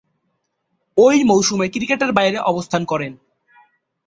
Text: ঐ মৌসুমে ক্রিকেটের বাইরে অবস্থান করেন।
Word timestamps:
ঐ 0.97 1.07
মৌসুমে 1.23 1.67
ক্রিকেটের 1.69 2.11
বাইরে 2.11 2.37
অবস্থান 2.41 2.81
করেন। 2.85 3.13